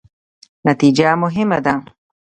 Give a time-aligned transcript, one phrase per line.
[0.67, 1.73] نتیجه مهمه ده